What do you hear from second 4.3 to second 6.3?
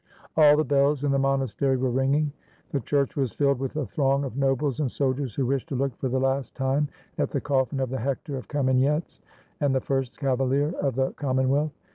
nobles and soldiers, who wished to look for the